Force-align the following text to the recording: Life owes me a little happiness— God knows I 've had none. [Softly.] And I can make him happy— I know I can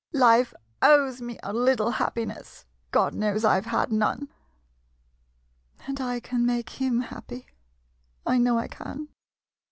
Life 0.13 0.55
owes 0.81 1.21
me 1.21 1.37
a 1.43 1.53
little 1.53 1.91
happiness— 1.91 2.65
God 2.91 3.13
knows 3.13 3.45
I 3.45 3.61
've 3.61 3.67
had 3.67 3.91
none. 3.91 4.29
[Softly.] 5.77 5.85
And 5.85 6.01
I 6.01 6.19
can 6.19 6.43
make 6.43 6.71
him 6.81 7.01
happy— 7.01 7.45
I 8.25 8.39
know 8.39 8.57
I 8.57 8.67
can 8.67 9.09